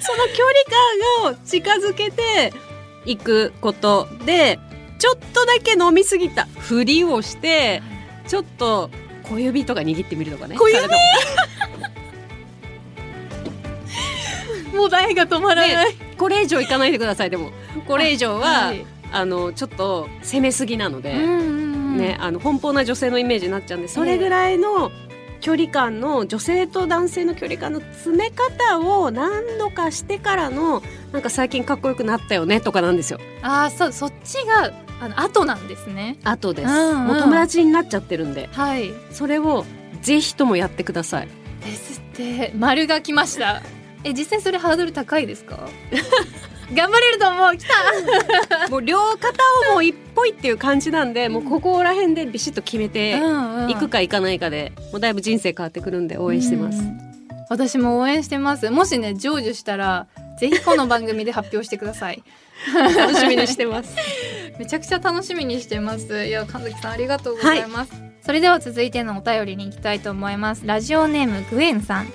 [0.00, 0.54] その距離
[1.24, 2.52] 感を近づけて
[3.04, 4.58] いくことで
[4.98, 7.82] ちょっとだけ飲みすぎたふりをして
[8.28, 8.90] ちょっと
[9.24, 10.80] 小指とか握ってみるとかね小指？
[14.76, 17.52] もう台が止まらない、これ以上いかないでくださいでも。
[17.86, 21.42] これ以上は、はいあのちょっと攻めすぎなので、うんうんう
[21.94, 21.96] ん。
[21.98, 24.90] ね、あの奔放な女性のイメージになっちゃうんでそれぐらいの
[25.40, 33.18] 距離感の女性と男性の距離感の詰め方を何度かしてからのなんか最近かっこよくなったよねとかなんですよ。
[33.42, 36.16] ああそうそっちがあの後なんですね。
[36.22, 37.06] 後です、うんうん。
[37.08, 38.48] もう友達になっちゃってるんで。
[38.52, 38.92] はい。
[39.10, 39.64] それを
[40.00, 41.28] ぜひともやってください。
[41.64, 42.52] ですって。
[42.56, 43.62] 丸が来ました。
[44.04, 45.68] え実際それハードル高いですか？
[46.74, 47.56] 頑張れると思う。
[47.56, 48.68] 来た。
[48.70, 49.28] もう両肩
[49.70, 57.12] をもう一歩いっていう感じなんでもうここら辺でビシッと決めてんいくかいかないかでもうだいぶ人生変わってくるんで応援してます、うん
[57.52, 58.70] 私も応援してます。
[58.70, 60.06] もしね成就したら
[60.40, 62.22] ぜひこの番組で発表してください。
[62.74, 63.94] 楽しみにしてます。
[64.58, 66.24] めちゃくちゃ楽しみにしてます。
[66.24, 67.92] いや神崎さんありがとうございます、
[68.24, 70.62] それでは続いてのお便りに行きたいと思います。
[70.64, 72.08] ラジオネームグエンさん。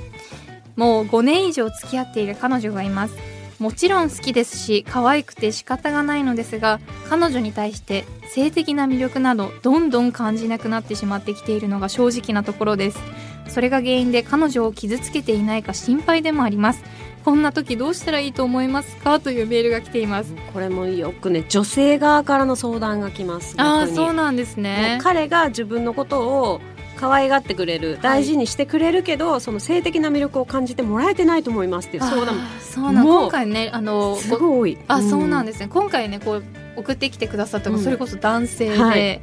[0.75, 3.15] もう5年以上付き合っている彼女がいます
[3.59, 12.99] もちろん好きですし可愛くて仕方がないのですが彼女に対して性的な魅力などどんどん感じなくなってしまってきているのが正直なところです。
[13.47, 16.83] それが原因で彼女を傷つけていないか心配でもあります。
[17.23, 19.19] こんな時どうしたらいいと思いますか？
[19.19, 20.33] というメールが来ています。
[20.53, 23.55] これもよくね女性側からの相談が来ます。
[23.57, 26.61] ああそうなんですもねう彼が自分のことを
[26.97, 32.41] 可愛がってくれる大事にしてくれるけど、その性的な魅力を感じてもらえてないと思いますっていう相談も。
[32.41, 35.69] あーそうなんもう今回ねあのすごごい多いあそうなんでですね。
[35.69, 36.43] 今回ねこう
[36.75, 39.21] 送ってきてくださったのそれこそ男性で、はい。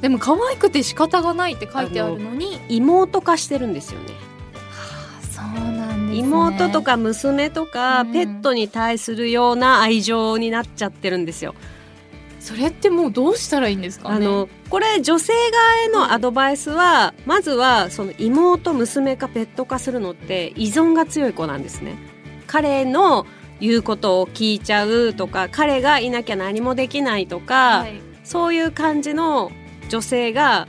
[0.00, 2.60] でも可愛くて仕方がないって書いてあるのに。
[2.68, 4.06] 妹化してるんですよね。
[4.52, 6.28] はあそうなんですね。
[6.28, 8.12] 妹とか娘とか、うん。
[8.12, 11.54] ペットに対するような愛情になっちゃってるんですよ。
[12.42, 14.16] それってもうどうしたらいいんですかね？
[14.16, 21.96] あのこれ女性側へのアドバイスは、まずはその妹娘かペット化するのって依存が強い子なんですね。
[22.48, 23.26] 彼の
[23.60, 28.02] 言うことを聞いちゃうとか彼がいなきゃ何もできないとか、はい。
[28.24, 29.52] そういう感じの
[29.88, 30.66] 女性が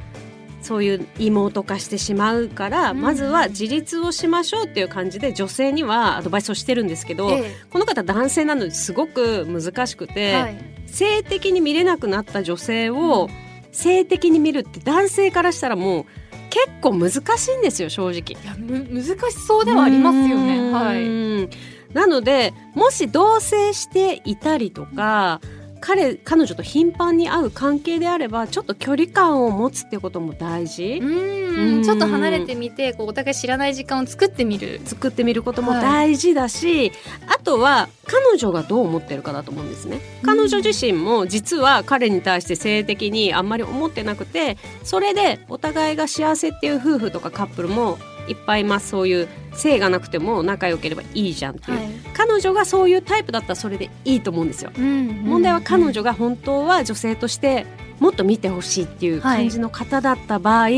[0.63, 3.01] そういう妹化してしまうから、うん。
[3.01, 10.57] まずは自立をしましょうっていう感じで女性にはアドバイスをしてるんですけど、えこの方男性なのですごく難しくえて、はい。
[10.87, 13.29] 性的に見れなくなった女性を
[13.71, 16.05] 性的に見るって男性からしたらもう
[16.49, 18.41] 結構難しいんですよ正直。
[18.41, 20.71] いやむ難しそうではありますよね。
[20.71, 21.43] はい。
[21.45, 21.49] い。
[21.93, 25.41] なのでもし同棲していたりとか
[25.85, 30.99] 彼彼女と頻繁に会う関係であればちょっと距離感を持つってことも大事。
[31.01, 31.05] う。
[31.05, 31.81] うん。
[31.81, 34.79] んちょっと離れてみてこうお互い知らない時間を作ってみる。
[34.85, 36.93] 作ってみることも大事だし、
[37.27, 39.99] あとは彼女がどう思ってるかだと思うんですね。
[40.23, 51.89] 彼女自身も実は彼に対して性的にあんまり思ってなくてそれでお互いが幸せっていう夫婦とかカップルもいっぱいいますそういう性がなくても仲良ければいいじゃんっていう、はい。
[52.13, 54.71] 彼女がそういうタイプだったらそれでいいと思うんですよ。
[54.75, 57.65] 問問題は彼女が本当は女性として
[57.99, 60.69] もっと見てほしいっていう感じの方だった場合、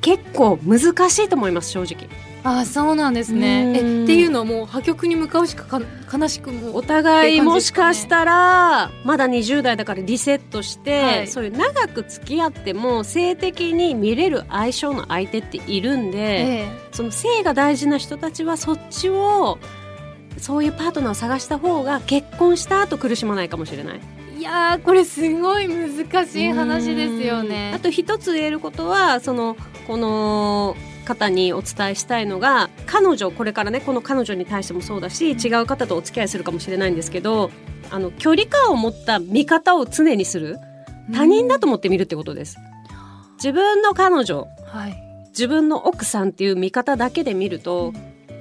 [0.00, 2.08] 結構難しいと思います正直
[2.44, 3.64] ああそうなんですね。
[3.80, 4.00] うん。
[4.00, 5.80] えっていうのはもう破局に向かうしかか
[6.12, 11.28] 悲しくもお互いもしかしたらまだ20代だからリセットして、はい。
[11.28, 16.68] そういう長く付き合っても性的に見れる相性の相手っているんで、え。
[16.92, 19.58] その性が大事な人たちはそっちを
[20.38, 24.00] そういうパートナーを探した方が結婚した後苦しまないかもしれない。
[24.42, 27.72] えいやーこれすごい難しい話ですよね。
[27.74, 37.50] あと一つ言えることはそのこの方にお伝えしたいのが彼女これからねこの彼女に対してもそうだし違う方とお付き合いするかもしれないんですけど
[37.90, 40.58] あの距離感を持った見方を常にする。
[41.12, 42.56] 他人だと思って見るってことです。
[43.34, 44.94] 自分の彼女はい。
[45.28, 47.92] 自分の奥さんっていう見方だけで見ると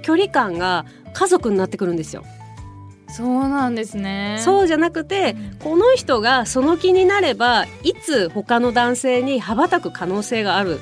[0.02, 2.24] 距離感が家族になってくるんですよ。
[3.16, 4.40] そうなんですね。
[4.44, 10.80] そうじゃなくてこの人がその気になればいつ他の男性に羽ばたく可能性がある。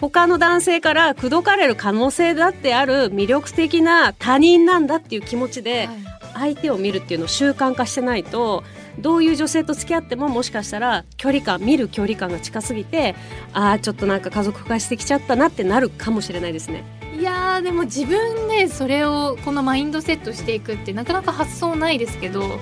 [0.00, 6.10] 他の男性から口説かれる可能性だってある魅力的な他人なんだっていう気持ちではい。
[6.32, 8.62] 相手を見るっていうのを習慣化してないと
[8.98, 13.14] どういう女性と付き合ってももしかしたら距離感見る距離感が近すぎて
[13.52, 16.84] ああちょっとなんか家族化してきちゃったなってなるかもしれないですね。
[17.20, 22.58] いやーでも自分でそれをこのマインドセットしていくってなかなか発想ないですけど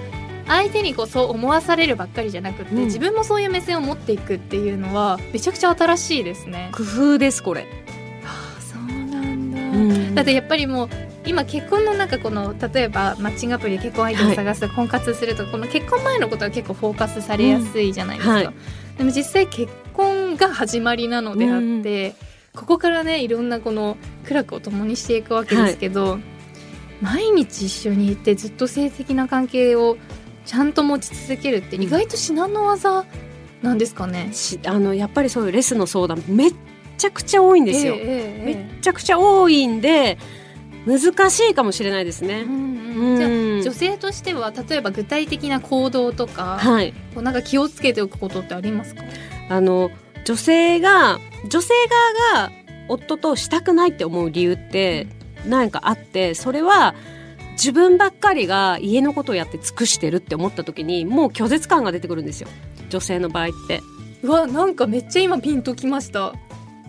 [0.48, 2.84] 相手にこうそう思わされるばっかりじゃなくって、うん。
[2.86, 6.70] 自分もそういう目線を持っていくっていうのはめちゃくちゃ新しいですね。
[6.72, 7.66] 工夫ですこれ。
[8.24, 10.14] ああそうなんだ、うん。
[10.16, 10.88] だってやっぱりもう
[11.24, 18.44] 今結婚のなんかこの例えばマッチングアプリで結婚相手を探すと婚活すると、この結婚前のことは結構フォーカスされやすいじゃないですか、うん。
[18.46, 18.54] はい。
[18.96, 22.14] でも実際結婚が始まりなのであって、
[22.58, 26.18] ここからねいろんなこの苦楽を共にしていくわけですけど、
[27.00, 29.96] 毎日一緒にいてずっと性的な関係を
[30.44, 33.04] ちゃんと持ち続けるって意外と至難の技
[33.62, 34.30] なんですかね？
[34.32, 36.54] しあのやっぱりそういうレスの相談めっ
[36.96, 40.18] ちゃくちゃ多いんですよ、ええええめっちゃくちゃ多いんで
[40.84, 42.40] 難しいかもしれないですね。
[42.40, 43.12] うんうん。
[43.12, 43.16] うん。
[43.16, 43.30] じゃあ
[43.62, 49.04] 女性としては例えば具体的な行動とか、はい、こうなんか気をつけておくことってありますか？
[49.48, 49.90] あの
[50.24, 51.74] 女性が女性
[52.32, 52.52] 側が
[52.88, 55.06] 夫としたくないって思う理由って
[55.46, 56.94] 何かあってそれは
[57.52, 62.48] 自分ばっかりが家のことをやって尽くしてるって思った時にもう拒絶感が出てくるんですよ。
[62.88, 63.82] 女性の場合って。
[64.22, 66.34] うわなんかめっちゃ今ピンときました。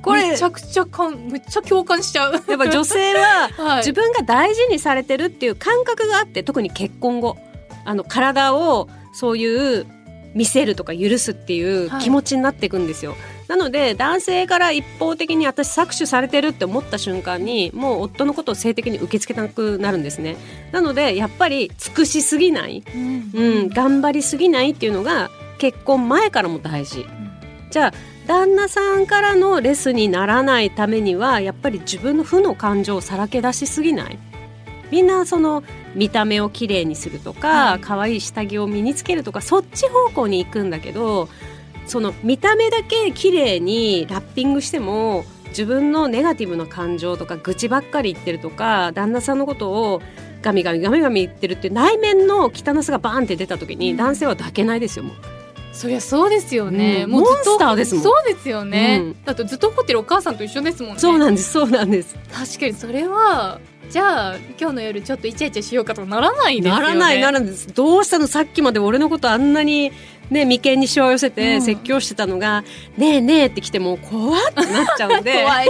[0.02, 2.34] これめちゃくちゃかんめっちゃ共感しちゃう。
[2.34, 3.78] やっぱ女性は はい。
[3.78, 7.38] 自分が大事にされてるっていう感覚があって特に結婚後
[7.86, 9.88] あの体をそういう
[10.36, 13.16] 見せるとか許すっていう気持ちになっていくんですよ、
[13.50, 20.38] なので男性から一方的に私搾取されてるって思った瞬間にもう夫のことを性的に受け付けなくなるんですね。
[20.72, 23.32] なのでやっぱり尽くしすぎない、うん。
[23.34, 27.08] うん、頑張りすぎないっていうのが結婚前からも大事。
[27.72, 27.94] じゃあ
[28.28, 34.20] 旦那さんからのレスにならないためにはやっぱり自分の負の感情をさらけ出しすぎない。
[34.92, 35.64] みんなその
[35.96, 37.80] 見た目をきれいにするとか、はい。
[37.80, 41.30] 可愛い下着を身につけるとかそっち方向に行くんだけど
[41.90, 50.02] その見た目だけ綺麗にラッピングしても自分のネガティブな感情とか愚痴ばっかり言ってるとか旦那さんのことを
[50.42, 53.98] ガミガミガミガミ言ってるっていう内面の汚さがバーンって出た時にうん。
[53.98, 55.16] 男性は抱けないですよもう。
[55.74, 57.12] そりゃそうですよね、うん。
[57.12, 58.04] もうモンスターですもん。
[58.04, 59.24] そうですよね、うん。
[59.26, 61.00] だってずっと怒ってるお母さんと一緒ですもんね。
[61.00, 62.16] そうなんですそうなんです。
[62.32, 63.60] 確かにそれは
[63.90, 66.82] じゃあ今日の夜ちょっとイチャイチャしようかとならないですよね。
[66.82, 67.74] ならないならないです。
[67.74, 68.28] どうしたの？
[68.28, 69.92] さっきまで俺のことあんなに
[70.30, 71.34] ね眉間にしわ寄せうん。
[71.34, 72.64] て説教してたのが
[72.98, 75.34] 「ねえねえ」って来ても怖ってなっちゃうんで。
[75.44, 75.70] 怖い。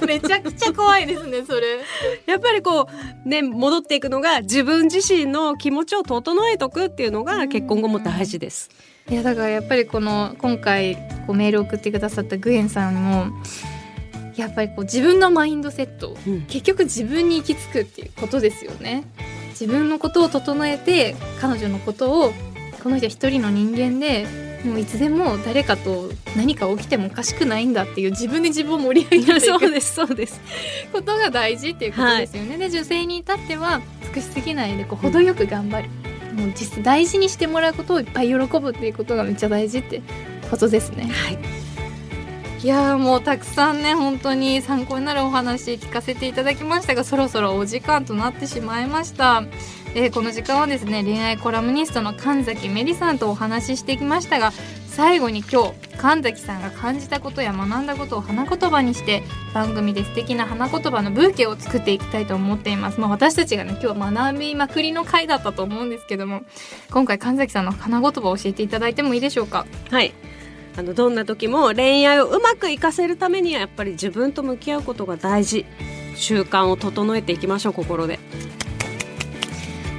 [0.06, 1.78] めちゃくちゃ怖いですねそれ。
[2.26, 2.88] やっぱりこ
[3.24, 8.70] うね戻っていくのが自分自身の気持ちを整えとくっていうのが結婚後も大事です。
[9.10, 10.94] いやだからやっぱりこの今回
[11.26, 13.26] こうメールを送ってくださったグエンさんも
[14.36, 16.42] やっぱりこう自分のマインドセットうん。
[16.42, 19.04] 結局自分に行き着くっていうことですよね。
[19.50, 22.32] 自分のことを整えて彼女のことを
[22.82, 24.26] この人は一人の人間で
[24.64, 29.40] もういつでも誰かと何か起きてもおかしくないんだっていう自分で自分を盛り上げていく。
[29.46, 30.40] そうですそうです。
[30.92, 35.88] ことが大事っていうことですよね、で女性に至っては尽くしすぎないでこう程よく頑張る、
[36.34, 40.02] もう実際大事にしてもらうことをいっぱい喜ぶっていうことがめっちゃ大事って
[40.50, 41.04] ことですね。
[41.10, 41.60] はい。
[42.62, 49.44] いやーもうたくさんね本当に参考になるお話聞かせていただきましたがそろそろお時間となってしまいました、
[49.92, 54.52] えーこの時間はですね恋愛コラムニストの神崎芽里さんとお話ししてきましたが
[54.86, 59.22] 最後に今日神崎さんが感じたことや学んだことを花言葉にして
[59.52, 66.42] 番組で素敵な花言葉のブーケを作っていきたいと思っています、まあ、私たちがね今日学びまくりの回だったと思うんですけども
[66.90, 69.66] 今回神崎さんの花言葉を教えていただいてもいいでしょうか？
[69.90, 70.12] はい。
[70.78, 75.66] あのどんな時も恋愛をうまくいかせるためにはやっぱり自分と向き合うことが大事。
[76.14, 78.20] 習慣を整えていきましょう心で。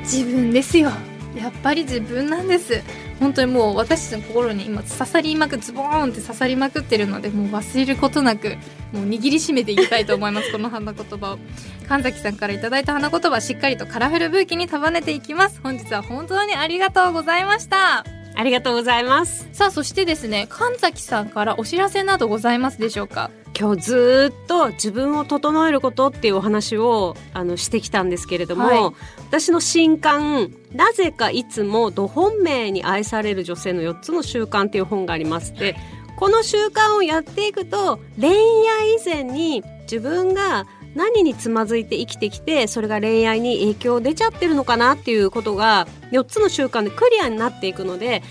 [0.02, 0.92] 自分ですよ。
[1.36, 2.82] やっぱり自分なんです。
[3.20, 8.58] 本当にもう私たちの心に今刺さりまくズボーンって刺さりまくってるのでもう忘れることなく
[8.92, 10.52] もう握りしめていきたいと思います。
[10.52, 11.40] この花言葉を。
[11.88, 15.60] 神崎さんからいただいた花言葉しっかりとカラフルブーケに束ねていきます。
[15.64, 18.06] 本日は本当にありがとうございました。
[18.34, 19.48] ありがとうございます。
[19.54, 23.30] さあそしてですね神崎さんからお知らせなどございますでしょうか？
[23.62, 28.96] 今日ずーっと自分を整えることっていうお話をあのしてきたんですけれども、はい。
[29.28, 35.76] 私の新刊「なぜかいつもど本命に愛される女性の4つの習慣」っていう本がありまして
[36.18, 48.24] この習慣をやっていくと恋愛以前に自分が何につまずいて生きてきてそれが恋愛に影響出ちゃってるのかなっていうことが4つの習慣でクリアになっていくので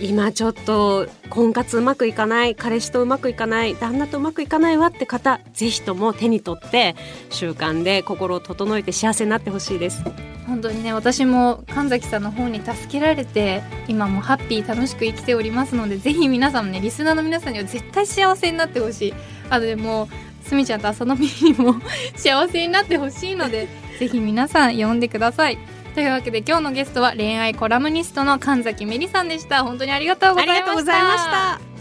[0.00, 6.94] 今ちょっと婚活うまくいかない彼氏とうまくいかない旦那とうまくいかないわって方ぜひとも手に取って
[7.30, 10.02] 習慣で心を整えて幸せになってほしいです。
[10.46, 19.14] 本当にね私も神崎さんの方に助けられて今もハッピー楽しく生きておりますのでぜひ皆さんもねリスナーの皆さんには絶対幸せになってほしい。
[19.50, 20.08] あとでも
[20.42, 21.74] すみちゃんと浅野美にも
[22.16, 23.68] 幸せになってほしいので
[23.98, 25.58] ぜひ皆さん呼んでください。
[25.98, 29.64] というわけで今日のゲストは恋愛コラムニストの神崎芽里さんでした。
[29.64, 30.60] 本当にありがとうございました。
[30.60, 31.77] ありがとうございました。